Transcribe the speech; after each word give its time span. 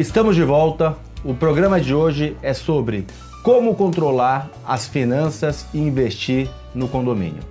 Estamos 0.00 0.34
de 0.34 0.42
volta. 0.42 0.96
O 1.22 1.34
programa 1.34 1.78
de 1.78 1.94
hoje 1.94 2.34
é 2.40 2.54
sobre 2.54 3.06
como 3.42 3.74
controlar 3.74 4.50
as 4.66 4.88
finanças 4.88 5.66
e 5.74 5.78
investir 5.78 6.48
no 6.74 6.88
condomínio. 6.88 7.42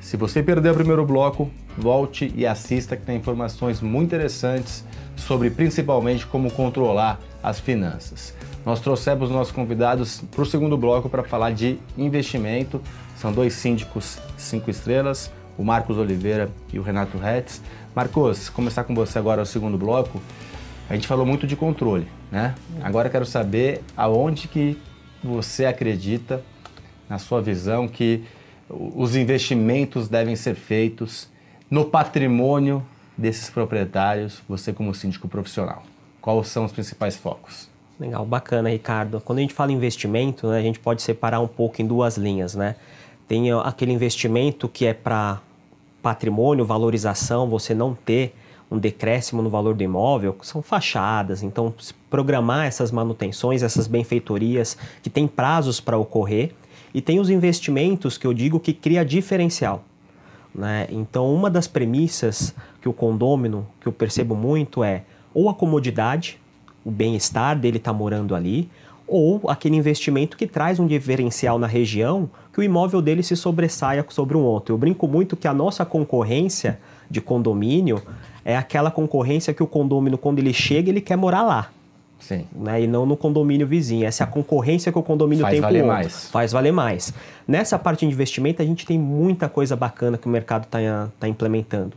Se 0.00 0.16
você 0.16 0.42
perdeu 0.42 0.72
o 0.72 0.74
primeiro 0.74 1.04
bloco, 1.04 1.50
volte 1.76 2.32
e 2.34 2.46
assista 2.46 2.96
que 2.96 3.04
tem 3.04 3.18
informações 3.18 3.82
muito 3.82 4.06
interessantes 4.06 4.82
sobre 5.14 5.50
principalmente 5.50 6.24
como 6.24 6.50
controlar 6.50 7.20
as 7.42 7.60
finanças. 7.60 8.34
Nós 8.64 8.80
trouxemos 8.80 9.30
nossos 9.30 9.52
convidados 9.52 10.22
para 10.30 10.40
o 10.40 10.46
segundo 10.46 10.78
bloco 10.78 11.10
para 11.10 11.22
falar 11.22 11.52
de 11.52 11.78
investimento. 11.98 12.80
São 13.14 13.30
dois 13.30 13.52
síndicos 13.52 14.16
cinco 14.38 14.70
estrelas, 14.70 15.30
o 15.58 15.62
Marcos 15.62 15.98
Oliveira 15.98 16.48
e 16.72 16.78
o 16.78 16.82
Renato 16.82 17.18
Retz. 17.18 17.60
Marcos, 17.94 18.48
começar 18.48 18.84
com 18.84 18.94
você 18.94 19.18
agora 19.18 19.42
o 19.42 19.46
segundo 19.46 19.76
bloco. 19.76 20.18
A 20.90 20.94
gente 20.94 21.06
falou 21.06 21.24
muito 21.24 21.46
de 21.46 21.54
controle, 21.54 22.08
né? 22.32 22.52
Agora 22.82 23.08
quero 23.08 23.24
saber 23.24 23.80
aonde 23.96 24.48
que 24.48 24.76
você 25.22 25.64
acredita, 25.64 26.42
na 27.08 27.16
sua 27.16 27.40
visão, 27.40 27.86
que 27.86 28.24
os 28.68 29.14
investimentos 29.14 30.08
devem 30.08 30.34
ser 30.34 30.56
feitos 30.56 31.28
no 31.70 31.84
patrimônio 31.84 32.84
desses 33.16 33.48
proprietários, 33.48 34.42
você 34.48 34.72
como 34.72 34.92
síndico 34.92 35.28
profissional. 35.28 35.84
Quais 36.20 36.48
são 36.48 36.64
os 36.64 36.72
principais 36.72 37.16
focos? 37.16 37.70
Legal, 38.00 38.26
bacana, 38.26 38.68
Ricardo. 38.68 39.20
Quando 39.20 39.38
a 39.38 39.42
gente 39.42 39.54
fala 39.54 39.70
investimento, 39.70 40.48
né, 40.48 40.58
a 40.58 40.62
gente 40.62 40.80
pode 40.80 41.02
separar 41.02 41.38
um 41.38 41.46
pouco 41.46 41.80
em 41.80 41.86
duas 41.86 42.16
linhas, 42.16 42.56
né? 42.56 42.74
Tem 43.28 43.52
aquele 43.52 43.92
investimento 43.92 44.68
que 44.68 44.86
é 44.86 44.92
para 44.92 45.40
patrimônio, 46.02 46.64
valorização, 46.64 47.48
você 47.48 47.74
não 47.74 47.94
ter 47.94 48.34
um 48.70 48.78
decréscimo 48.78 49.42
no 49.42 49.50
valor 49.50 49.74
do 49.74 49.82
imóvel, 49.82 50.36
são 50.42 50.62
fachadas. 50.62 51.42
Então, 51.42 51.74
programar 52.08 52.66
essas 52.66 52.92
manutenções, 52.92 53.62
essas 53.62 53.86
benfeitorias 53.86 54.76
que 55.02 55.10
têm 55.10 55.26
prazos 55.26 55.80
para 55.80 55.98
ocorrer, 55.98 56.52
e 56.94 57.00
tem 57.00 57.20
os 57.20 57.30
investimentos 57.30 58.18
que 58.18 58.26
eu 58.26 58.34
digo 58.34 58.58
que 58.60 58.72
cria 58.72 59.04
diferencial. 59.04 59.84
Né? 60.54 60.86
Então, 60.90 61.32
uma 61.32 61.48
das 61.48 61.66
premissas 61.66 62.54
que 62.80 62.88
o 62.88 62.92
condômino, 62.92 63.66
que 63.80 63.86
eu 63.86 63.92
percebo 63.92 64.34
muito, 64.34 64.82
é 64.82 65.04
ou 65.32 65.48
a 65.48 65.54
comodidade, 65.54 66.40
o 66.84 66.90
bem-estar 66.90 67.58
dele 67.58 67.76
estar 67.76 67.92
tá 67.92 67.96
morando 67.96 68.34
ali, 68.34 68.68
ou 69.06 69.40
aquele 69.48 69.76
investimento 69.76 70.36
que 70.36 70.46
traz 70.46 70.78
um 70.78 70.86
diferencial 70.86 71.58
na 71.58 71.66
região 71.66 72.30
que 72.52 72.60
o 72.60 72.62
imóvel 72.62 73.02
dele 73.02 73.22
se 73.22 73.36
sobressaia 73.36 74.04
sobre 74.08 74.36
um 74.36 74.42
outro. 74.42 74.74
Eu 74.74 74.78
brinco 74.78 75.08
muito 75.08 75.36
que 75.36 75.48
a 75.48 75.54
nossa 75.54 75.84
concorrência 75.84 76.78
de 77.10 77.20
condomínio 77.20 78.00
é 78.44 78.56
aquela 78.56 78.90
concorrência 78.90 79.52
que 79.52 79.62
o 79.62 79.66
condomínio, 79.66 80.18
quando 80.18 80.38
ele 80.38 80.52
chega, 80.52 80.90
ele 80.90 81.00
quer 81.00 81.16
morar 81.16 81.42
lá. 81.42 81.70
Sim. 82.18 82.44
Né, 82.54 82.82
e 82.82 82.86
não 82.86 83.06
no 83.06 83.16
condomínio 83.16 83.66
vizinho. 83.66 84.06
Essa 84.06 84.24
é 84.24 84.24
a 84.24 84.26
concorrência 84.26 84.92
que 84.92 84.98
o 84.98 85.02
condomínio 85.02 85.42
Faz 85.42 85.52
tem 85.52 85.60
valer 85.60 85.80
com 85.80 85.84
o 85.86 85.88
mais. 85.88 86.28
Faz 86.28 86.52
valer 86.52 86.72
mais. 86.72 87.14
Nessa 87.48 87.78
parte 87.78 88.06
de 88.06 88.12
investimento, 88.12 88.60
a 88.60 88.64
gente 88.64 88.84
tem 88.84 88.98
muita 88.98 89.48
coisa 89.48 89.74
bacana 89.74 90.18
que 90.18 90.26
o 90.26 90.30
mercado 90.30 90.64
está 90.64 91.08
tá 91.18 91.26
implementando. 91.26 91.96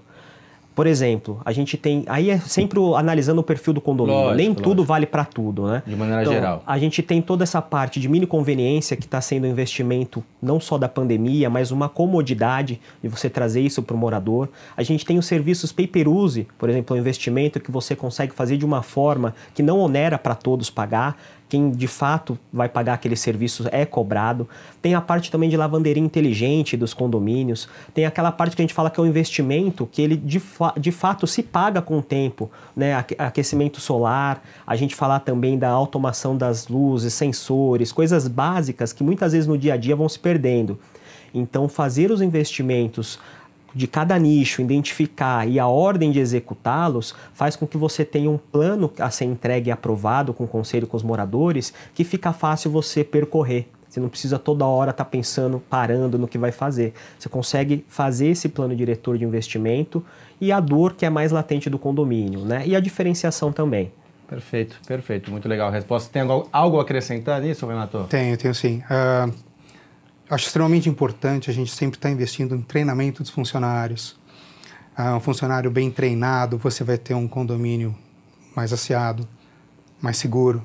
Por 0.76 0.88
exemplo, 0.88 1.40
a 1.46 1.52
gente 1.52 1.78
tem. 1.78 2.04
Aí 2.08 2.30
é 2.30 2.40
sempre 2.40 2.80
analisando 2.96 3.42
o 3.42 3.44
perfil 3.44 3.74
do 3.74 3.82
condomínio. 3.82 4.20
Lógico, 4.20 4.38
Nem 4.38 4.48
lógico. 4.50 4.64
tudo 4.64 4.84
vale 4.84 5.06
para 5.06 5.24
tudo, 5.24 5.68
né? 5.68 5.84
De 5.86 5.96
maneira 5.96 6.22
Então, 6.22 6.34
geral. 6.34 6.64
A 6.66 6.78
gente 6.78 7.02
tem 7.04 7.22
toda 7.22 7.44
essa 7.44 7.62
parte 7.62 8.00
de 8.00 8.10
mini 8.10 8.26
conveniência 8.26 8.98
que 8.98 9.06
está 9.06 9.22
sendo 9.22 9.46
um 9.46 9.50
investimento 9.50 10.24
não 10.42 10.60
só 10.60 10.78
da 10.78 10.90
pandemia, 10.90 11.50
mas 11.50 11.72
uma 11.72 11.88
comodidade 11.88 12.80
de 13.02 13.08
você 13.08 13.30
trazer 13.30 13.62
isso 13.62 13.84
para 13.84 13.96
o 13.96 14.00
morador. 14.00 14.50
A 14.76 14.84
gente 14.84 15.06
tem 15.06 15.18
os 15.18 15.26
serviços 15.26 15.72
pay 15.72 15.88
per 15.88 16.08
use, 16.08 16.48
por 16.58 16.70
exemplo, 16.70 16.96
um 16.96 17.00
investimento 17.00 17.60
que 17.60 17.72
você 17.72 17.96
consegue 17.96 18.34
fazer 18.34 18.58
de 18.58 18.66
uma 18.66 18.82
forma 18.82 19.36
que 19.54 19.62
não 19.62 19.80
onera 19.80 20.18
para 20.18 20.36
todos 20.36 20.70
pagar. 20.70 21.16
Quem 21.50 21.70
de 21.70 21.88
fato 21.88 22.38
vai 22.52 22.68
pagar 22.68 22.94
aquele 22.94 23.16
serviço 23.16 23.68
é 23.72 23.86
cobrado. 23.86 24.50
Tem 24.82 24.96
a 24.96 25.02
parte 25.02 25.30
também 25.30 25.50
de 25.50 25.56
lavanderia 25.56 26.02
inteligente 26.02 26.76
dos 26.76 26.94
condomínios. 26.94 27.70
Tem 27.94 28.06
aquela 28.06 28.32
parte 28.32 28.56
que 28.56 28.62
a 28.62 28.64
gente 28.64 28.74
fala 28.74 28.90
que 28.90 29.00
é 29.00 29.04
o 29.04 29.06
investimento, 29.06 29.88
que 29.92 30.02
ele 30.02 30.16
de, 30.16 30.40
fa 30.40 30.74
de 30.78 30.92
fato 30.92 31.28
se 31.28 31.44
paga 31.44 31.82
com 31.82 32.00
o 32.00 32.02
tempo. 32.02 32.50
Né? 32.76 32.96
Aque- 32.96 33.16
Aquecimento 33.20 33.80
solar, 33.80 34.44
a 34.66 34.76
gente 34.76 34.96
falar 34.96 35.20
também 35.20 35.58
da 35.58 35.70
automação 35.70 36.36
das 36.36 36.68
luzes, 36.68 37.14
sensores, 37.14 37.92
coisas 37.92 38.28
básicas 38.28 38.92
que 38.92 39.04
muitas 39.04 39.34
vezes 39.34 39.48
no 39.48 39.58
dia 39.58 39.76
a 39.76 39.78
dia 39.78 39.96
vão 39.96 40.10
se 40.10 40.18
perdendo. 40.20 40.80
Então, 41.36 41.68
fazer 41.68 42.12
os 42.12 42.22
investimentos 42.22 43.20
de 43.74 43.88
cada 43.88 44.18
nicho, 44.18 44.62
identificar 44.62 45.48
e 45.48 45.60
a 45.60 45.68
ordem 45.68 46.12
de 46.12 46.20
executá-los 46.20 47.16
faz 47.34 47.56
com 47.56 47.66
que 47.66 47.78
você 47.78 48.06
tenha 48.06 48.30
um 48.30 48.38
plano 48.38 48.92
a 49.00 49.10
ser 49.10 49.26
entregue 49.26 49.70
e 49.70 49.72
aprovado 49.72 50.34
com 50.34 50.44
o 50.44 50.48
conselho 50.48 50.88
com 50.88 50.98
os 50.98 51.04
moradores 51.04 51.74
que 51.94 52.04
fica 52.04 52.32
fácil 52.32 52.72
você 52.72 53.04
percorrer. 53.04 53.68
Você 53.94 54.00
não 54.00 54.10
precisa 54.10 54.40
toda 54.40 54.66
hora 54.66 54.90
estar 54.90 55.06
pensando, 55.06 55.62
parando 55.70 56.18
no 56.18 56.28
que 56.28 56.38
vai 56.40 56.52
fazer. 56.52 56.94
Você 57.18 57.30
consegue 57.30 57.86
fazer 57.88 58.30
esse 58.30 58.50
plano 58.50 58.76
diretor 58.76 59.20
de 59.20 59.24
investimento 59.24 60.04
e 60.42 60.52
a 60.52 60.60
dor 60.60 60.94
que 60.94 61.06
é 61.06 61.12
mais 61.12 61.32
latente 61.32 61.70
do 61.70 61.78
condomínio, 61.78 62.40
né? 62.44 62.64
E 62.66 62.76
a 62.76 62.80
diferenciação 62.80 63.52
também. 63.52 63.92
Perfeito, 64.28 64.80
perfeito. 64.88 65.30
Muito 65.30 65.48
legal 65.48 65.68
a 65.68 65.72
resposta. 65.72 66.12
Tem 66.12 66.24
algo, 66.24 66.50
algo 66.52 66.80
a 66.80 66.82
acrescentar 66.82 67.40
nisso, 67.40 67.68
Renato? 67.68 68.06
Tenho, 68.10 68.36
tenho 68.36 68.56
sim. 68.56 68.82
Ah, 68.90 69.30
acho 70.34 70.48
extremamente 70.48 70.90
importante 70.90 71.50
a 71.50 71.54
gente 71.54 71.72
sempre 71.72 71.98
estar 71.98 72.10
investindo 72.10 72.56
em 72.56 72.62
treinamento 72.62 73.22
dos 73.22 73.32
funcionários. 73.32 74.16
Ah, 74.96 75.16
um 75.16 75.20
funcionário 75.20 75.70
bem 75.72 75.90
treinado, 75.92 76.58
você 76.58 76.84
vai 76.84 76.98
ter 76.98 77.14
um 77.14 77.28
condomínio 77.28 77.96
mais 78.56 78.74
asseado, 78.74 79.28
mais 80.02 80.18
seguro. 80.18 80.64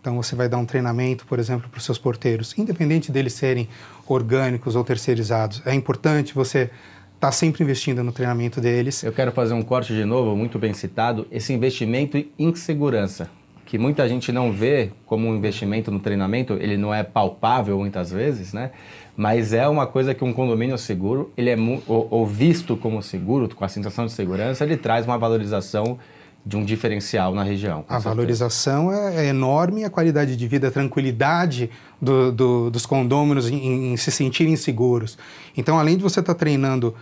Então 0.00 0.16
você 0.16 0.34
vai 0.34 0.48
dar 0.48 0.56
um 0.58 0.64
treinamento, 0.64 1.26
por 1.26 1.38
exemplo, 1.38 1.68
para 1.68 1.78
os 1.78 1.84
seus 1.84 1.98
porteiros, 1.98 2.56
independente 2.58 3.12
deles 3.12 3.34
serem 3.34 3.68
orgânicos 4.06 4.74
ou 4.74 4.82
terceirizados. 4.82 5.62
É 5.66 5.74
importante 5.74 6.34
você 6.34 6.70
estar 7.14 7.32
sempre 7.32 7.62
investindo 7.62 8.02
no 8.02 8.12
treinamento 8.12 8.60
deles. 8.60 9.02
Eu 9.02 9.12
quero 9.12 9.30
fazer 9.30 9.52
um 9.52 9.62
corte 9.62 9.94
de 9.94 10.06
novo, 10.06 10.34
muito 10.34 10.58
bem 10.58 10.72
citado, 10.72 11.26
esse 11.30 11.52
investimento 11.52 12.16
em 12.38 12.54
segurança, 12.54 13.30
que 13.70 13.78
muita 13.78 14.08
gente 14.08 14.32
não 14.32 14.50
vê 14.50 14.90
como 15.06 15.28
um 15.28 15.36
investimento 15.36 15.92
no 15.92 16.00
treinamento, 16.00 16.54
ele 16.54 16.76
não 16.76 16.92
é 16.92 17.04
palpável 17.04 17.78
muitas 17.78 18.10
vezes, 18.10 18.52
né? 18.52 18.72
Mas 19.16 19.52
é 19.52 19.68
uma 19.68 19.86
coisa 19.86 20.12
que 20.12 20.24
um 20.24 20.32
condomínio 20.32 20.76
seguro, 20.76 21.30
ele 21.36 21.50
é 21.50 21.56
ou, 21.86 22.08
ou 22.10 22.26
visto 22.26 22.76
como 22.76 23.00
seguro, 23.00 23.48
com 23.54 23.64
a 23.64 23.68
sensação 23.68 24.06
de 24.06 24.10
segurança, 24.10 24.64
ele 24.64 24.76
traz 24.76 25.06
uma 25.06 25.16
valorização 25.16 26.00
de 26.44 26.56
um 26.56 26.64
diferencial 26.64 27.32
na 27.32 27.44
região. 27.44 27.84
A 27.86 27.92
certeza. 27.94 28.08
valorização 28.08 28.92
é, 28.92 29.26
é 29.26 29.28
enorme, 29.28 29.84
a 29.84 29.90
qualidade 29.90 30.36
de 30.36 30.48
vida, 30.48 30.66
a 30.66 30.70
tranquilidade 30.72 31.70
do- 32.02 32.32
do- 32.32 32.70
dos 32.72 32.84
condôminos 32.84 33.48
em, 33.48 33.92
em 33.92 33.96
se 33.96 34.10
sentirem 34.10 34.56
seguros. 34.56 35.16
Então, 35.56 35.78
além 35.78 35.96
de 35.96 36.02
você 36.02 36.18
estar 36.18 36.34
treinando 36.34 36.92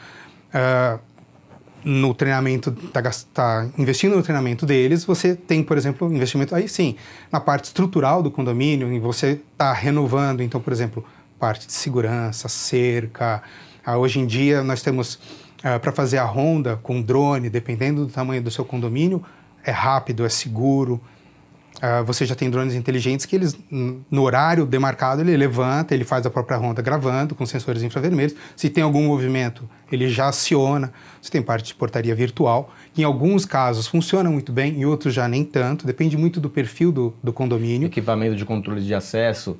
ah, 0.53 0.99
no 1.85 2.13
treinamento, 2.15 2.73
tá, 2.73 3.01
gas- 3.01 3.27
tá 3.33 3.69
investindo 3.79 4.17
no 4.17 4.23
treinamento 4.23 4.67
deles, 4.67 5.05
você 5.05 5.35
tem, 5.35 5.63
por 5.63 5.77
exemplo, 5.77 6.13
investimento 6.13 6.55
aí 6.55 6.69
sim, 6.69 6.97
na 7.31 7.41
parte 7.41 7.65
estrutural 7.65 8.23
do 8.23 8.31
condomínio, 8.31 8.93
e 8.93 8.99
você 8.99 9.41
está 9.53 9.73
renovando, 9.73 10.43
então, 10.43 10.61
por 10.61 10.73
exemplo, 10.73 11.05
parte 11.39 11.67
de 11.67 11.73
segurança, 11.73 12.49
cerca. 12.49 13.43
Ah, 13.85 13.97
hoje 13.97 14.19
em 14.21 14.27
dia 14.27 14.63
nós 14.63 14.83
temos 14.83 15.19
para 15.83 15.91
fazer 15.93 16.19
a 16.19 16.25
ronda 16.25 16.77
com 16.77 17.03
drone, 17.03 17.51
dependendo 17.51 18.07
do 18.07 18.13
tamanho 18.13 18.41
do 18.43 18.51
seu 18.51 18.65
condomínio, 18.65 19.23
é 19.65 19.71
rápido, 19.73 20.25
é 20.25 20.29
seguro. 20.29 21.01
Ah, 21.81 22.03
você 22.03 22.27
já 22.27 22.35
tem 22.35 22.51
drones 22.51 22.75
inteligentes 22.75 23.25
que 23.25 23.37
eles, 23.37 23.57
no 23.71 24.23
horário 24.23 24.67
demarcado, 24.67 25.21
ele 25.23 25.37
levanta, 25.37 25.95
ele 25.95 26.05
faz 26.05 26.27
a 26.27 26.31
própria 26.31 26.57
ronda 26.57 26.83
gravando 26.83 27.35
com 27.35 27.47
sensores 27.47 27.83
infravermelhos. 27.83 28.35
Se 28.57 28.69
tem 28.69 28.83
algum 28.83 29.07
movimento, 29.07 29.69
ele 29.91 30.09
já 30.09 30.29
aciona. 30.29 30.93
Você 31.23 31.31
tem 31.31 31.41
parte 31.41 31.69
de 31.69 31.75
portaria 31.75 32.15
virtual, 32.15 32.73
em 32.97 33.05
alguns 33.05 33.45
casos 33.45 33.87
funciona 33.87 34.29
muito 34.29 34.53
bem, 34.53 34.81
em 34.81 34.85
outros 34.85 35.15
já 35.15 35.29
nem 35.29 35.45
tanto. 35.45 35.87
Depende 35.87 36.17
muito 36.17 36.41
do 36.41 36.51
perfil 36.51 36.91
do, 36.91 37.15
do 37.23 37.33
condomínio. 37.33 37.87
Equipamento 37.87 38.35
de 38.35 38.45
controle 38.45 38.83
de 38.83 38.95
acesso, 38.95 39.57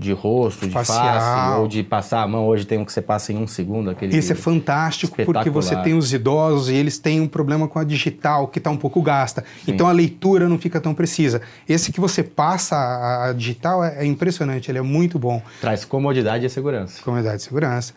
de 0.00 0.12
rosto, 0.12 0.66
de 0.66 0.72
face, 0.72 0.92
Facial. 0.92 1.60
ou 1.60 1.68
de 1.68 1.82
passar 1.82 2.22
a 2.22 2.26
mão. 2.26 2.46
Hoje 2.46 2.64
tem 2.64 2.78
um 2.78 2.84
que 2.84 2.92
você 2.92 3.02
passa 3.02 3.32
em 3.32 3.36
um 3.36 3.46
segundo. 3.46 3.90
Aquele 3.90 4.16
Isso 4.16 4.32
é 4.32 4.34
fantástico 4.34 5.14
porque 5.24 5.50
você 5.50 5.76
tem 5.76 5.94
os 5.94 6.12
idosos 6.12 6.70
e 6.70 6.74
eles 6.74 6.98
têm 6.98 7.20
um 7.20 7.28
problema 7.28 7.68
com 7.68 7.78
a 7.78 7.84
digital 7.84 8.48
que 8.48 8.58
está 8.58 8.70
um 8.70 8.76
pouco 8.76 9.02
gasta. 9.02 9.44
Sim. 9.64 9.72
Então 9.72 9.86
a 9.86 9.92
leitura 9.92 10.48
não 10.48 10.58
fica 10.58 10.80
tão 10.80 10.94
precisa. 10.94 11.42
Esse 11.68 11.92
que 11.92 12.00
você 12.00 12.22
passa 12.22 12.76
a, 12.76 13.32
digital 13.34 13.84
é, 13.84 13.98
é 13.98 14.06
impressionante, 14.06 14.70
ele 14.70 14.78
é 14.78 14.82
muito 14.82 15.18
bom. 15.18 15.42
Traz 15.60 15.84
comodidade 15.84 16.46
e 16.46 16.50
segurança. 16.50 17.02
Comunidade 17.02 17.36
de 17.36 17.42
segurança. 17.42 17.92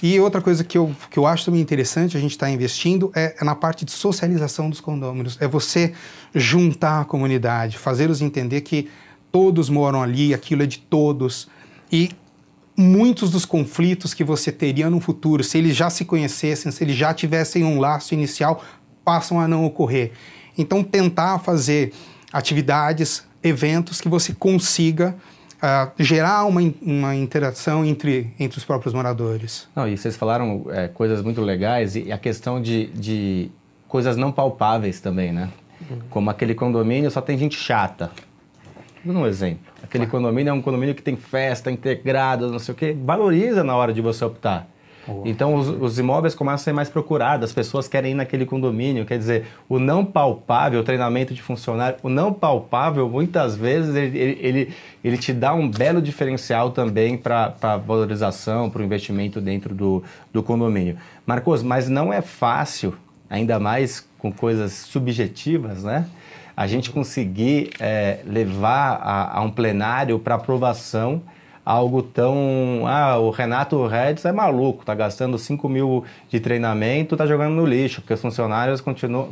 E 0.00 0.20
outra 0.20 0.40
coisa 0.40 0.62
que 0.62 0.78
eu, 0.78 0.94
que 1.10 1.18
eu 1.18 1.26
acho 1.26 1.46
também 1.46 1.60
interessante 1.60 2.16
a 2.16 2.20
gente 2.20 2.30
estar 2.30 2.48
investindo 2.48 3.10
é, 3.16 3.34
é 3.40 3.44
na 3.44 3.56
parte 3.56 3.84
de 3.84 3.90
socialização 3.90 4.70
dos 4.70 4.80
condôminos. 4.80 5.36
É 5.40 5.48
você 5.48 5.92
juntar 6.32 7.00
a 7.00 7.04
comunidade, 7.04 7.76
fazê-los 7.76 8.20
entender 8.20 8.60
que 8.60 8.88
todos 9.30 9.68
moram 9.68 10.02
ali, 10.02 10.34
aquilo 10.34 10.62
é 10.62 10.66
de 10.66 10.78
todos. 10.78 11.48
E 11.90 12.10
muitos 12.76 13.30
dos 13.30 13.44
conflitos 13.44 14.14
que 14.14 14.22
você 14.22 14.52
teria 14.52 14.88
no 14.88 15.00
futuro, 15.00 15.42
se 15.42 15.58
eles 15.58 15.74
já 15.74 15.90
se 15.90 16.04
conhecessem, 16.04 16.70
se 16.70 16.84
eles 16.84 16.96
já 16.96 17.12
tivessem 17.12 17.64
um 17.64 17.80
laço 17.80 18.14
inicial, 18.14 18.62
passam 19.04 19.40
a 19.40 19.48
não 19.48 19.64
ocorrer. 19.64 20.12
Então, 20.56 20.82
tentar 20.82 21.38
fazer 21.38 21.92
atividades 22.32 23.26
eventos 23.42 24.00
que 24.00 24.08
você 24.08 24.32
consiga 24.32 25.16
uh, 25.58 25.90
gerar 25.98 26.44
uma, 26.44 26.60
uma 26.82 27.16
interação 27.16 27.84
entre, 27.84 28.32
entre 28.38 28.58
os 28.58 28.64
próprios 28.64 28.94
moradores. 28.94 29.68
Não, 29.74 29.88
e 29.88 29.96
vocês 29.96 30.16
falaram 30.16 30.66
é, 30.70 30.88
coisas 30.88 31.22
muito 31.22 31.40
legais 31.40 31.96
e 31.96 32.12
a 32.12 32.18
questão 32.18 32.60
de, 32.60 32.86
de 32.88 33.50
coisas 33.86 34.16
não 34.16 34.30
palpáveis 34.30 35.00
também, 35.00 35.32
né? 35.32 35.48
Uhum. 35.90 35.98
Como 36.10 36.30
aquele 36.30 36.54
condomínio 36.54 37.10
só 37.10 37.20
tem 37.20 37.38
gente 37.38 37.56
chata. 37.56 38.10
Dar 39.12 39.20
um 39.20 39.26
exemplo. 39.26 39.60
Aquele 39.82 40.06
claro. 40.06 40.24
condomínio 40.24 40.50
é 40.50 40.52
um 40.52 40.62
condomínio 40.62 40.94
que 40.94 41.02
tem 41.02 41.16
festa 41.16 41.70
integrada, 41.70 42.48
não 42.48 42.58
sei 42.58 42.74
o 42.74 42.76
quê. 42.76 42.96
Valoriza 43.04 43.64
na 43.64 43.74
hora 43.74 43.92
de 43.92 44.00
você 44.00 44.24
optar. 44.24 44.68
Então 45.24 45.54
os, 45.54 45.68
os, 45.68 45.98
imóveis 45.98 46.34
começam 46.34 46.54
a 46.54 46.58
ser 46.58 46.72
mais 46.72 46.90
procurados, 46.90 47.48
as 47.48 47.52
pessoas 47.54 47.88
querem 47.88 48.12
ir 48.12 48.14
naquele 48.14 48.44
condomínio. 48.44 49.06
Quer 49.06 49.18
dizer, 49.18 49.46
o 49.68 49.78
não 49.78 50.04
palpável, 50.04 50.80
o 50.80 50.84
treinamento 50.84 51.32
de 51.32 51.40
funcionário, 51.40 51.96
o 52.02 52.08
não 52.08 52.32
palpável, 52.32 53.08
muitas 53.08 53.56
vezes, 53.56 53.94
ele, 53.94 54.18
ele, 54.18 54.38
ele, 54.40 54.74
ele 55.02 55.16
te 55.16 55.32
dá 55.32 55.54
um 55.54 55.68
belo 55.68 56.02
diferencial 56.02 56.70
também 56.70 57.16
para 57.16 57.54
a 57.62 57.76
valorização, 57.78 58.68
para 58.68 58.82
o 58.82 58.84
investimento 58.84 59.40
dentro 59.40 59.74
do, 59.74 60.02
do 60.30 60.42
condomínio. 60.42 60.98
Marcos, 61.24 61.62
mas 61.62 61.88
não 61.88 62.12
é 62.12 62.20
fácil, 62.20 62.94
ainda 63.30 63.58
mais 63.58 64.06
com 64.18 64.32
coisas 64.32 64.72
subjetivas, 64.72 65.84
né? 65.84 66.06
A 66.56 66.66
gente 66.66 66.90
conseguir 66.90 67.70
é, 67.78 68.18
levar 68.26 69.00
a, 69.02 69.38
a 69.38 69.42
um 69.42 69.50
plenário 69.50 70.18
para 70.18 70.34
aprovação 70.34 71.22
algo 71.68 72.02
tão. 72.02 72.84
Ah, 72.86 73.18
o 73.18 73.30
Renato 73.30 73.86
Redes 73.86 74.24
é 74.24 74.32
maluco, 74.32 74.86
tá 74.86 74.94
gastando 74.94 75.38
5 75.38 75.68
mil 75.68 76.02
de 76.30 76.40
treinamento, 76.40 77.14
tá 77.14 77.26
jogando 77.26 77.54
no 77.54 77.66
lixo, 77.66 78.00
porque 78.00 78.14
os 78.14 78.22
funcionários 78.22 78.80
continuam. 78.80 79.28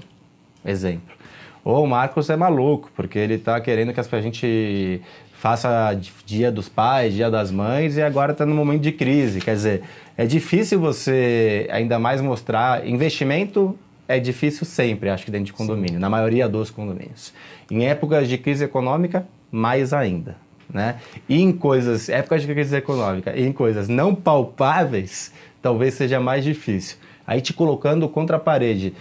Exemplo. 0.62 1.16
Ou 1.64 1.82
o 1.82 1.86
Marcos 1.86 2.28
é 2.28 2.36
maluco, 2.36 2.90
porque 2.94 3.18
ele 3.18 3.38
tá 3.38 3.58
querendo 3.60 3.92
que 3.92 4.00
a 4.00 4.20
gente 4.20 5.00
faça 5.32 5.98
dia 6.24 6.52
dos 6.52 6.68
pais, 6.68 7.14
dia 7.14 7.30
das 7.30 7.50
mães 7.50 7.96
e 7.96 8.02
agora 8.02 8.32
está 8.32 8.44
no 8.44 8.54
momento 8.54 8.82
de 8.82 8.92
crise. 8.92 9.40
Quer 9.40 9.54
dizer, 9.54 9.82
é 10.16 10.26
difícil 10.26 10.78
você 10.78 11.66
ainda 11.70 11.98
mais 11.98 12.20
mostrar. 12.20 12.86
Investimento 12.86 13.76
é 14.08 14.18
difícil 14.18 14.66
sempre, 14.66 15.08
acho 15.08 15.24
que 15.24 15.30
dentro 15.30 15.46
de 15.46 15.52
condomínio, 15.52 15.94
Sim. 15.94 16.00
na 16.00 16.08
maioria 16.08 16.48
dos 16.48 16.70
condomínios. 16.70 17.32
Em 17.70 17.86
épocas 17.86 18.28
de 18.28 18.38
crise 18.38 18.64
econômica, 18.64 19.26
mais 19.50 19.92
ainda 19.92 20.36
né? 20.72 21.00
E 21.28 21.40
em 21.40 21.52
coisas, 21.52 22.08
época 22.08 22.38
de 22.38 22.46
crise 22.46 22.76
econômica, 22.76 23.36
e 23.36 23.44
em 23.44 23.52
coisas 23.52 23.88
não 23.88 24.14
palpáveis, 24.14 25.32
talvez 25.62 25.94
seja 25.94 26.20
mais 26.20 26.44
difícil. 26.44 26.98
Aí 27.26 27.40
te 27.40 27.52
colocando 27.52 28.08
contra 28.08 28.36
a 28.36 28.40
parede, 28.40 28.94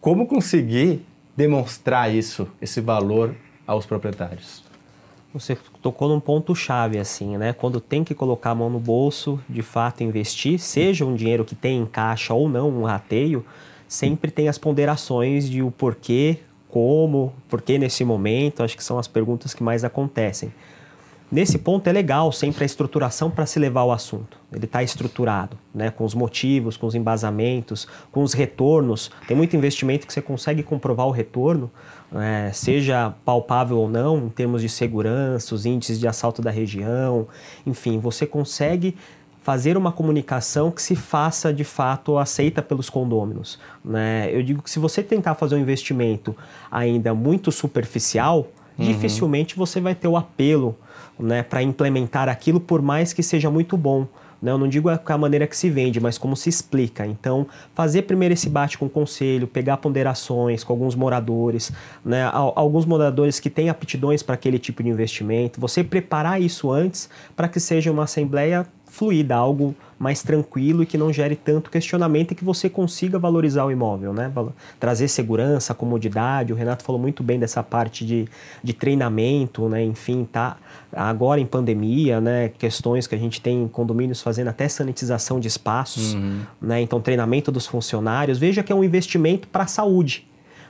como 0.00 0.26
conseguir 0.26 1.04
demonstrar 1.36 2.12
isso, 2.12 2.48
esse 2.60 2.80
valor 2.80 3.34
aos 3.66 3.86
proprietários? 3.86 4.62
Você 5.32 5.56
tocou 5.80 6.08
num 6.08 6.18
ponto 6.18 6.54
chave 6.56 6.98
assim, 6.98 7.38
né? 7.38 7.52
Quando 7.52 7.80
tem 7.80 8.02
que 8.02 8.14
colocar 8.14 8.50
a 8.50 8.54
mão 8.54 8.68
no 8.68 8.80
bolso, 8.80 9.40
de 9.48 9.62
fato 9.62 10.02
investir, 10.02 10.58
seja 10.58 11.04
um 11.04 11.14
dinheiro 11.14 11.44
que 11.44 11.54
tem 11.54 11.78
em 11.78 11.86
caixa 11.86 12.34
ou 12.34 12.48
não, 12.48 12.68
um 12.68 12.82
rateio, 12.82 13.44
sempre 13.90 14.30
tem 14.30 14.48
as 14.48 14.56
ponderações 14.56 15.50
de 15.50 15.62
o 15.62 15.70
porquê, 15.72 16.38
como, 16.68 17.32
porquê 17.48 17.76
nesse 17.76 18.04
momento, 18.04 18.62
acho 18.62 18.76
que 18.76 18.84
são 18.84 19.00
as 19.00 19.08
perguntas 19.08 19.52
que 19.52 19.64
mais 19.64 19.82
acontecem. 19.82 20.52
Nesse 21.30 21.58
ponto 21.58 21.88
é 21.88 21.92
legal 21.92 22.30
sempre 22.30 22.62
a 22.62 22.66
estruturação 22.66 23.30
para 23.30 23.46
se 23.46 23.58
levar 23.58 23.80
ao 23.80 23.90
assunto. 23.90 24.38
Ele 24.52 24.64
está 24.64 24.80
estruturado, 24.82 25.58
né? 25.74 25.90
com 25.90 26.04
os 26.04 26.14
motivos, 26.14 26.76
com 26.76 26.86
os 26.86 26.94
embasamentos, 26.94 27.86
com 28.12 28.22
os 28.22 28.32
retornos. 28.32 29.10
Tem 29.26 29.36
muito 29.36 29.56
investimento 29.56 30.06
que 30.06 30.12
você 30.12 30.22
consegue 30.22 30.62
comprovar 30.62 31.06
o 31.06 31.10
retorno, 31.10 31.68
né? 32.12 32.52
seja 32.52 33.12
palpável 33.24 33.78
ou 33.78 33.88
não, 33.88 34.18
em 34.18 34.28
termos 34.28 34.62
de 34.62 34.68
segurança, 34.68 35.52
os 35.52 35.66
índices 35.66 35.98
de 35.98 36.06
assalto 36.06 36.40
da 36.40 36.50
região, 36.50 37.26
enfim, 37.66 37.98
você 37.98 38.24
consegue 38.24 38.96
fazer 39.40 39.76
uma 39.76 39.90
comunicação 39.90 40.70
que 40.70 40.82
se 40.82 40.94
faça 40.94 41.52
de 41.52 41.64
fato 41.64 42.18
aceita 42.18 42.60
pelos 42.60 42.90
condôminos. 42.90 43.58
Né? 43.84 44.28
Eu 44.32 44.42
digo 44.42 44.62
que 44.62 44.70
se 44.70 44.78
você 44.78 45.02
tentar 45.02 45.34
fazer 45.34 45.54
um 45.54 45.58
investimento 45.58 46.36
ainda 46.70 47.14
muito 47.14 47.50
superficial, 47.50 48.48
uhum. 48.78 48.84
dificilmente 48.84 49.56
você 49.56 49.80
vai 49.80 49.94
ter 49.94 50.08
o 50.08 50.16
apelo 50.16 50.76
né, 51.18 51.42
para 51.42 51.62
implementar 51.62 52.28
aquilo, 52.28 52.60
por 52.60 52.82
mais 52.82 53.12
que 53.12 53.22
seja 53.22 53.50
muito 53.50 53.76
bom. 53.76 54.06
Né? 54.40 54.50
Eu 54.50 54.58
não 54.58 54.68
digo 54.68 54.88
a 54.88 55.18
maneira 55.18 55.46
que 55.46 55.56
se 55.56 55.68
vende, 55.68 56.00
mas 56.00 56.16
como 56.16 56.36
se 56.36 56.48
explica. 56.48 57.06
Então, 57.06 57.46
fazer 57.74 58.02
primeiro 58.02 58.34
esse 58.34 58.48
bate 58.48 58.78
com 58.78 58.86
o 58.86 58.90
conselho, 58.90 59.46
pegar 59.46 59.76
ponderações 59.78 60.64
com 60.64 60.72
alguns 60.72 60.94
moradores, 60.94 61.72
né? 62.04 62.30
alguns 62.32 62.86
moradores 62.86 63.38
que 63.38 63.50
têm 63.50 63.68
aptidões 63.68 64.22
para 64.22 64.34
aquele 64.34 64.58
tipo 64.58 64.82
de 64.82 64.88
investimento, 64.88 65.60
você 65.60 65.84
preparar 65.84 66.40
isso 66.40 66.70
antes 66.70 67.08
para 67.36 67.48
que 67.48 67.60
seja 67.60 67.90
uma 67.90 68.04
assembleia 68.04 68.66
fluida, 68.90 69.36
algo 69.36 69.74
mais 69.98 70.22
tranquilo 70.22 70.82
e 70.82 70.86
que 70.86 70.98
não 70.98 71.12
gere 71.12 71.36
tanto 71.36 71.70
questionamento 71.70 72.32
e 72.32 72.34
que 72.34 72.44
você 72.44 72.68
consiga 72.68 73.18
valorizar 73.18 73.64
o 73.64 73.70
imóvel, 73.70 74.12
né? 74.12 74.32
Trazer 74.80 75.08
segurança, 75.08 75.74
comodidade. 75.74 76.52
O 76.52 76.56
Renato 76.56 76.82
falou 76.82 77.00
muito 77.00 77.22
bem 77.22 77.38
dessa 77.38 77.62
parte 77.62 78.04
de, 78.04 78.26
de 78.64 78.72
treinamento, 78.72 79.68
né? 79.68 79.84
Enfim, 79.84 80.26
tá 80.30 80.56
agora 80.92 81.40
em 81.40 81.46
pandemia, 81.46 82.20
né? 82.20 82.48
Questões 82.48 83.06
que 83.06 83.14
a 83.14 83.18
gente 83.18 83.40
tem 83.40 83.68
condomínios 83.68 84.20
fazendo 84.20 84.48
até 84.48 84.66
sanitização 84.68 85.38
de 85.38 85.46
espaços, 85.46 86.14
uhum. 86.14 86.40
né? 86.60 86.80
Então, 86.80 87.00
treinamento 87.00 87.52
dos 87.52 87.66
funcionários. 87.66 88.38
Veja 88.38 88.62
que 88.62 88.72
é 88.72 88.74
um 88.74 88.82
investimento 88.82 89.46
para 89.48 89.64
a 89.64 89.68
saúde. 89.68 90.26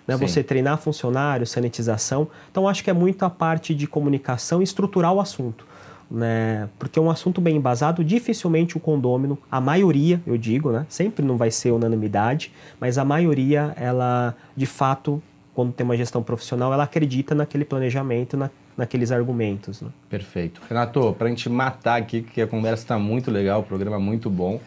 Né, 0.08 0.16
você 0.16 0.42
treinar 0.42 0.76
funcionários, 0.78 1.50
sanitização. 1.50 2.26
Então, 2.50 2.66
acho 2.66 2.82
que 2.82 2.90
é 2.90 2.92
muito 2.92 3.24
a 3.24 3.30
parte 3.30 3.72
de 3.72 3.86
comunicação 3.86 4.60
e 4.60 4.64
estruturar 4.64 5.12
o 5.12 5.20
assunto 5.20 5.64
né? 6.10 6.68
Porque 6.78 6.98
é 6.98 7.02
um 7.02 7.10
assunto 7.10 7.40
bem 7.40 7.56
embasado, 7.56 8.02
dificilmente 8.02 8.76
o 8.76 8.80
condômino, 8.80 9.38
a 9.50 9.60
maioria, 9.60 10.20
eu 10.26 10.36
digo, 10.36 10.72
né? 10.72 10.84
Sempre 10.88 11.24
não 11.24 11.36
vai 11.36 11.50
ser 11.50 11.70
unanimidade, 11.70 12.52
mas 12.80 12.98
a 12.98 13.04
maioria, 13.04 13.72
ela, 13.76 14.34
de 14.56 14.66
fato, 14.66 15.22
quando 15.54 15.72
tem 15.72 15.84
uma 15.84 15.96
gestão 15.96 16.22
profissional, 16.22 16.72
ela 16.72 16.84
acredita 16.84 17.34
naquele 17.34 17.64
planejamento, 17.64 18.36
na, 18.36 18.50
naqueles 18.76 19.12
argumentos. 19.12 19.80
Né? 19.82 19.90
Perfeito. 20.08 20.60
Renato, 20.68 21.14
para 21.16 21.26
a 21.26 21.30
gente 21.30 21.48
matar 21.48 22.00
aqui, 22.00 22.22
que 22.22 22.40
a 22.40 22.46
conversa 22.46 22.82
está 22.82 22.98
muito 22.98 23.30
legal, 23.30 23.60
o 23.60 23.64
programa 23.64 23.96
é 23.96 24.00
muito 24.00 24.28
bom, 24.28 24.60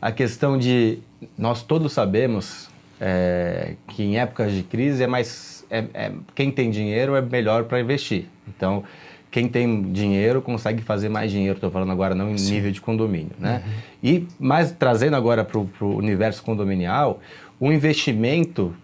a 0.00 0.10
questão 0.10 0.58
de 0.58 0.98
nós 1.38 1.62
todos 1.62 1.92
sabemos 1.92 2.68
é, 3.00 3.74
que 3.88 4.02
em 4.02 4.18
épocas 4.18 4.52
de 4.52 4.62
crise 4.62 5.02
é 5.02 5.06
mais 5.06 5.64
é, 5.70 5.84
é, 5.94 6.12
quem 6.34 6.50
tem 6.50 6.70
dinheiro 6.70 7.14
é 7.14 7.22
melhor 7.22 7.64
para 7.64 7.80
investir. 7.80 8.26
Então 8.48 8.84
quem 9.32 9.48
tem 9.48 9.90
dinheiro 9.90 10.42
consegue 10.42 10.82
fazer 10.82 11.08
mais 11.08 11.30
dinheiro. 11.30 11.56
Estou 11.56 11.70
falando 11.70 11.90
agora 11.90 12.14
não 12.14 12.30
em 12.30 12.36
Sim. 12.36 12.52
nível 12.52 12.70
de 12.70 12.80
condomínio, 12.82 13.32
né? 13.38 13.62
Uhum. 13.64 13.72
E 14.02 14.28
mais 14.38 14.70
trazendo 14.70 15.16
agora 15.16 15.42
para 15.42 15.58
o 15.58 15.96
universo 15.96 16.42
condominial, 16.42 17.18
o 17.58 17.72
investimento 17.72 18.76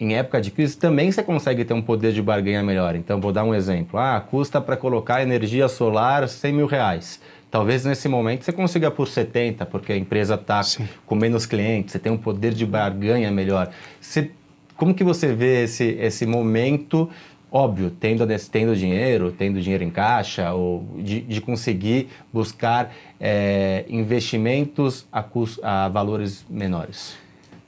em 0.00 0.14
época 0.14 0.40
de 0.40 0.52
crise 0.52 0.76
também 0.76 1.10
você 1.10 1.22
consegue 1.22 1.64
ter 1.64 1.74
um 1.74 1.82
poder 1.82 2.12
de 2.12 2.22
barganha 2.22 2.62
melhor. 2.62 2.94
Então 2.94 3.20
vou 3.20 3.32
dar 3.32 3.42
um 3.42 3.52
exemplo. 3.52 3.98
Ah, 3.98 4.20
custa 4.20 4.60
para 4.60 4.76
colocar 4.76 5.20
energia 5.20 5.66
solar 5.68 6.28
100 6.28 6.52
mil 6.52 6.66
reais. 6.66 7.20
Talvez 7.50 7.84
nesse 7.84 8.08
momento 8.08 8.44
você 8.44 8.52
consiga 8.52 8.90
por 8.90 9.08
70, 9.08 9.66
porque 9.66 9.92
a 9.92 9.96
empresa 9.96 10.36
está 10.36 10.60
com 11.04 11.14
menos 11.16 11.44
clientes, 11.44 11.92
você 11.92 11.98
tem 11.98 12.10
um 12.10 12.16
poder 12.16 12.54
de 12.54 12.64
barganha 12.64 13.30
melhor. 13.32 13.70
Você, 14.00 14.30
como 14.76 14.94
que 14.94 15.04
você 15.04 15.34
vê 15.34 15.64
esse, 15.64 15.84
esse 16.00 16.24
momento 16.24 17.10
óbvio, 17.52 17.90
tendo, 17.90 18.26
tendo 18.50 18.74
dinheiro, 18.74 19.30
tendo 19.30 19.60
dinheiro 19.60 19.84
em 19.84 19.90
caixa, 19.90 20.52
ou 20.52 20.88
de, 20.96 21.20
de 21.20 21.40
conseguir 21.42 22.08
buscar 22.32 22.90
é, 23.20 23.84
investimentos 23.90 25.06
a, 25.12 25.22
custo, 25.22 25.60
a 25.62 25.88
valores 25.88 26.46
menores? 26.48 27.14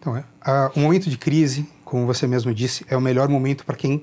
Então, 0.01 0.17
é, 0.17 0.25
o 0.75 0.81
momento 0.81 1.11
de 1.11 1.19
crise, 1.19 1.69
como 1.85 2.07
você 2.07 2.27
mesmo 2.27 2.55
disse, 2.55 2.87
é 2.89 2.97
o 2.97 3.01
melhor 3.01 3.29
momento 3.29 3.67
para 3.67 3.77
quem 3.77 4.03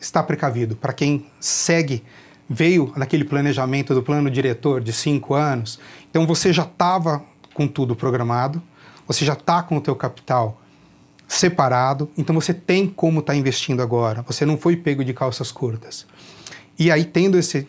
está 0.00 0.22
precavido, 0.22 0.74
para 0.74 0.94
quem 0.94 1.26
segue, 1.38 2.02
veio 2.48 2.90
naquele 2.96 3.24
planejamento 3.24 3.94
do 3.94 4.02
plano 4.02 4.30
diretor 4.30 4.80
de 4.80 4.92
cinco 4.92 5.34
anos, 5.34 5.78
então 6.10 6.26
você 6.26 6.50
já 6.52 6.62
estava 6.62 7.22
com 7.52 7.68
tudo 7.68 7.94
programado, 7.94 8.62
você 9.06 9.24
já 9.24 9.34
está 9.34 9.62
com 9.62 9.76
o 9.76 9.80
teu 9.80 9.94
capital 9.94 10.59
separado, 11.30 12.10
então 12.18 12.34
você 12.34 12.52
tem 12.52 12.88
como 12.88 13.20
estar 13.20 13.34
tá 13.34 13.38
investindo 13.38 13.80
agora, 13.80 14.20
você 14.22 14.44
não 14.44 14.58
foi 14.58 14.76
pego 14.76 15.04
de 15.04 15.14
calças 15.14 15.52
curtas. 15.52 16.04
E 16.76 16.90
aí, 16.90 17.04
tendo 17.04 17.38
esse 17.38 17.68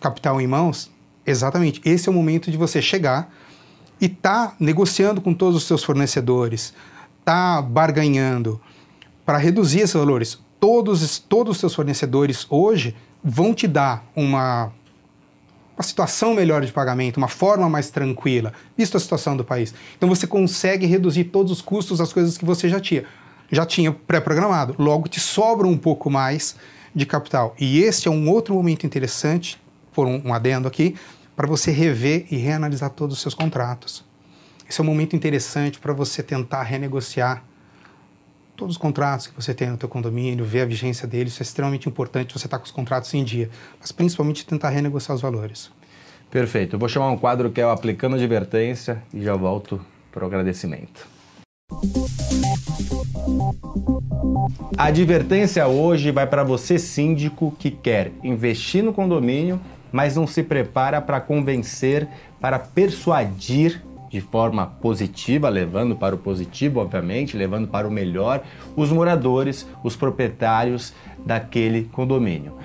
capital 0.00 0.40
em 0.40 0.46
mãos, 0.48 0.90
exatamente, 1.24 1.80
esse 1.84 2.08
é 2.08 2.12
o 2.12 2.14
momento 2.14 2.50
de 2.50 2.56
você 2.56 2.82
chegar 2.82 3.32
e 4.00 4.08
tá 4.08 4.56
negociando 4.58 5.20
com 5.20 5.32
todos 5.32 5.56
os 5.56 5.64
seus 5.68 5.84
fornecedores, 5.84 6.74
tá 7.24 7.62
barganhando 7.62 8.60
para 9.24 9.38
reduzir 9.38 9.82
esses 9.82 9.94
valores. 9.94 10.36
Todos, 10.58 11.16
todos 11.20 11.52
os 11.52 11.60
seus 11.60 11.74
fornecedores 11.74 12.44
hoje 12.50 12.96
vão 13.22 13.54
te 13.54 13.68
dar 13.68 14.04
uma 14.16 14.72
uma 15.80 15.82
situação 15.82 16.34
melhor 16.34 16.62
de 16.62 16.70
pagamento, 16.70 17.16
uma 17.16 17.26
forma 17.26 17.66
mais 17.66 17.90
tranquila, 17.90 18.52
visto 18.76 18.98
a 18.98 19.00
situação 19.00 19.34
do 19.34 19.42
país. 19.42 19.72
Então 19.96 20.08
você 20.08 20.26
consegue 20.26 20.84
reduzir 20.84 21.24
todos 21.24 21.50
os 21.50 21.62
custos 21.62 21.98
das 21.98 22.12
coisas 22.12 22.36
que 22.36 22.44
você 22.44 22.68
já 22.68 22.78
tinha. 22.78 23.04
já 23.50 23.64
tinha 23.64 23.90
pré-programado. 23.90 24.74
Logo, 24.78 25.08
te 25.08 25.18
sobra 25.18 25.66
um 25.66 25.78
pouco 25.78 26.10
mais 26.10 26.54
de 26.94 27.06
capital. 27.06 27.54
E 27.58 27.80
este 27.80 28.08
é 28.08 28.10
um 28.10 28.28
outro 28.28 28.54
momento 28.54 28.84
interessante, 28.84 29.58
por 29.92 30.06
um, 30.06 30.20
um 30.26 30.34
adendo 30.34 30.68
aqui, 30.68 30.94
para 31.34 31.46
você 31.46 31.70
rever 31.70 32.26
e 32.30 32.36
reanalisar 32.36 32.90
todos 32.90 33.16
os 33.16 33.22
seus 33.22 33.34
contratos. 33.34 34.04
Esse 34.68 34.80
é 34.80 34.84
um 34.84 34.86
momento 34.86 35.16
interessante 35.16 35.80
para 35.80 35.94
você 35.94 36.22
tentar 36.22 36.62
renegociar 36.62 37.42
todos 38.60 38.74
os 38.74 38.78
contratos 38.78 39.26
que 39.26 39.34
você 39.34 39.54
tem 39.54 39.70
no 39.70 39.78
teu 39.78 39.88
condomínio, 39.88 40.44
ver 40.44 40.60
a 40.60 40.66
vigência 40.66 41.08
deles. 41.08 41.32
Isso 41.32 41.42
é 41.42 41.44
extremamente 41.44 41.88
importante 41.88 42.34
você 42.34 42.46
estar 42.46 42.58
tá 42.58 42.58
com 42.58 42.66
os 42.66 42.70
contratos 42.70 43.12
em 43.14 43.24
dia, 43.24 43.48
mas 43.80 43.90
principalmente 43.90 44.44
tentar 44.44 44.68
renegociar 44.68 45.16
os 45.16 45.22
valores. 45.22 45.70
Perfeito. 46.30 46.76
Eu 46.76 46.78
vou 46.78 46.86
chamar 46.86 47.10
um 47.10 47.16
quadro 47.16 47.50
que 47.50 47.58
é 47.58 47.66
o 47.66 47.70
Aplicando 47.70 48.16
Advertência 48.16 49.02
e 49.14 49.22
já 49.22 49.34
volto 49.34 49.80
para 50.12 50.24
o 50.24 50.26
agradecimento. 50.26 51.08
A 54.76 54.84
advertência 54.84 55.66
hoje 55.66 56.10
vai 56.10 56.26
para 56.26 56.44
você, 56.44 56.78
síndico, 56.78 57.56
que 57.58 57.70
quer 57.70 58.12
investir 58.22 58.84
no 58.84 58.92
condomínio, 58.92 59.58
mas 59.90 60.16
não 60.16 60.26
se 60.26 60.42
prepara 60.42 61.00
para 61.00 61.18
convencer, 61.18 62.06
para 62.38 62.58
persuadir 62.58 63.82
de 64.10 64.20
forma 64.20 64.66
positiva, 64.66 65.48
levando 65.48 65.94
para 65.94 66.14
o 66.14 66.18
positivo, 66.18 66.80
obviamente, 66.80 67.36
levando 67.36 67.68
para 67.68 67.86
o 67.86 67.90
melhor 67.90 68.42
os 68.76 68.90
moradores, 68.90 69.68
os 69.84 69.94
proprietários 69.94 70.92
daquele 71.24 71.84
condomínio. 71.84 72.56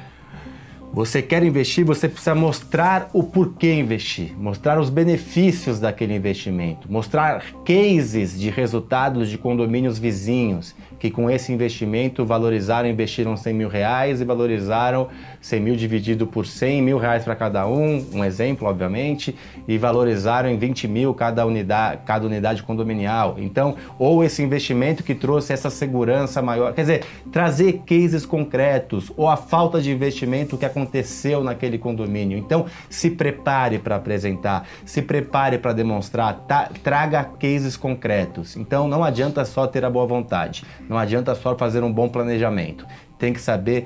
Você 0.95 1.21
quer 1.21 1.43
investir, 1.43 1.83
você 1.83 2.07
precisa 2.07 2.33
mostrar 2.33 3.09
o 3.11 3.21
porquê 3.21 3.73
investir, 3.73 4.33
mostrar 4.39 4.79
os 4.79 4.89
benefícios 4.89 5.77
daquele 5.77 6.15
investimento, 6.15 6.89
mostrar 6.89 7.43
cases 7.65 8.39
de 8.39 8.49
resultados 8.49 9.29
de 9.29 9.37
condomínios 9.37 9.99
vizinhos 9.99 10.73
que 10.97 11.11
com 11.11 11.29
esse 11.29 11.51
investimento 11.51 12.25
valorizaram, 12.25 12.87
investiram 12.87 13.35
100 13.35 13.53
mil 13.53 13.67
reais 13.67 14.21
e 14.21 14.23
valorizaram 14.23 15.09
100 15.41 15.59
mil 15.59 15.75
dividido 15.75 16.25
por 16.25 16.45
100 16.45 16.81
mil 16.81 16.97
reais 16.97 17.25
para 17.25 17.35
cada 17.35 17.67
um, 17.67 18.01
um 18.13 18.23
exemplo, 18.23 18.65
obviamente, 18.65 19.35
e 19.67 19.77
valorizaram 19.77 20.47
em 20.47 20.57
20 20.57 20.87
mil 20.87 21.13
cada 21.13 21.45
unidade, 21.45 22.03
cada 22.05 22.25
unidade 22.25 22.63
condominial. 22.63 23.35
Então, 23.37 23.75
ou 23.99 24.23
esse 24.23 24.41
investimento 24.41 25.03
que 25.03 25.13
trouxe 25.13 25.51
essa 25.51 25.69
segurança 25.69 26.41
maior, 26.41 26.73
quer 26.73 26.81
dizer, 26.83 27.03
trazer 27.33 27.81
cases 27.85 28.25
concretos, 28.25 29.11
ou 29.17 29.27
a 29.27 29.35
falta 29.35 29.81
de 29.81 29.91
investimento 29.91 30.57
que 30.57 30.63
aconteceu 30.63 30.84
aconteceu 30.85 31.43
naquele 31.43 31.77
condomínio. 31.77 32.37
Então, 32.37 32.67
se 32.89 33.09
prepare 33.09 33.79
para 33.79 33.95
apresentar, 33.95 34.67
se 34.85 35.01
prepare 35.01 35.57
para 35.57 35.73
demonstrar, 35.73 36.45
tá, 36.47 36.69
traga 36.83 37.23
cases 37.23 37.75
concretos. 37.75 38.55
Então, 38.55 38.87
não 38.87 39.03
adianta 39.03 39.43
só 39.43 39.65
ter 39.65 39.83
a 39.83 39.89
boa 39.89 40.05
vontade, 40.05 40.63
não 40.87 40.97
adianta 40.97 41.33
só 41.33 41.55
fazer 41.55 41.83
um 41.83 41.91
bom 41.91 42.07
planejamento. 42.07 42.85
Tem 43.17 43.33
que 43.33 43.41
saber 43.41 43.85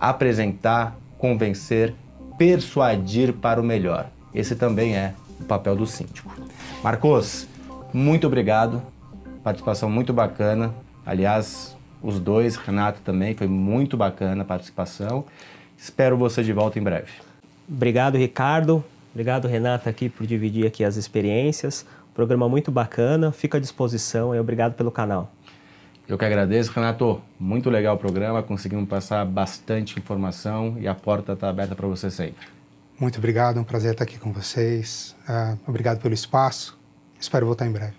apresentar, 0.00 0.96
convencer, 1.18 1.94
persuadir 2.38 3.34
para 3.34 3.60
o 3.60 3.64
melhor. 3.64 4.06
Esse 4.34 4.56
também 4.56 4.96
é 4.96 5.14
o 5.40 5.44
papel 5.44 5.76
do 5.76 5.86
síndico. 5.86 6.32
Marcos, 6.82 7.46
muito 7.92 8.26
obrigado. 8.26 8.82
Participação 9.42 9.90
muito 9.90 10.12
bacana. 10.12 10.74
Aliás, 11.04 11.76
os 12.02 12.20
dois, 12.20 12.56
Renato 12.56 13.00
também, 13.00 13.34
foi 13.34 13.48
muito 13.48 13.96
bacana 13.96 14.42
a 14.42 14.44
participação. 14.44 15.24
Espero 15.78 16.16
você 16.16 16.42
de 16.42 16.52
volta 16.52 16.78
em 16.78 16.82
breve. 16.82 17.12
Obrigado, 17.68 18.18
Ricardo. 18.18 18.84
Obrigado, 19.12 19.46
Renata, 19.46 19.88
aqui 19.88 20.08
por 20.08 20.26
dividir 20.26 20.66
aqui 20.66 20.84
as 20.84 20.96
experiências. 20.96 21.86
Programa 22.12 22.48
muito 22.48 22.72
bacana, 22.72 23.30
fica 23.30 23.58
à 23.58 23.60
disposição 23.60 24.34
e 24.34 24.40
obrigado 24.40 24.74
pelo 24.74 24.90
canal. 24.90 25.32
Eu 26.08 26.18
que 26.18 26.24
agradeço, 26.24 26.72
Renato. 26.72 27.20
Muito 27.38 27.70
legal 27.70 27.94
o 27.94 27.98
programa, 27.98 28.42
conseguimos 28.42 28.88
passar 28.88 29.24
bastante 29.24 29.98
informação 29.98 30.76
e 30.80 30.88
a 30.88 30.94
porta 30.94 31.34
está 31.34 31.48
aberta 31.48 31.76
para 31.76 31.86
você 31.86 32.10
sempre. 32.10 32.48
Muito 32.98 33.18
obrigado, 33.18 33.58
é 33.58 33.60
um 33.60 33.64
prazer 33.64 33.92
estar 33.92 34.04
aqui 34.04 34.18
com 34.18 34.32
vocês. 34.32 35.14
Uh, 35.28 35.56
obrigado 35.66 36.00
pelo 36.00 36.14
espaço. 36.14 36.76
Espero 37.20 37.46
voltar 37.46 37.66
em 37.66 37.70
breve. 37.70 37.92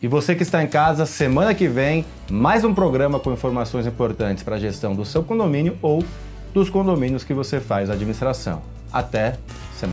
E 0.00 0.08
você 0.08 0.34
que 0.34 0.42
está 0.42 0.62
em 0.62 0.66
casa, 0.66 1.04
semana 1.04 1.54
que 1.54 1.68
vem, 1.68 2.04
mais 2.30 2.64
um 2.64 2.72
programa 2.72 3.18
com 3.18 3.32
informações 3.32 3.86
importantes 3.86 4.42
para 4.42 4.56
a 4.56 4.58
gestão 4.58 4.94
do 4.94 5.04
seu 5.04 5.22
condomínio 5.22 5.76
ou 5.82 6.04
dos 6.52 6.70
condomínios 6.70 7.24
que 7.24 7.34
você 7.34 7.60
faz 7.60 7.90
administração. 7.90 8.62
Até 8.92 9.36
semana 9.74 9.84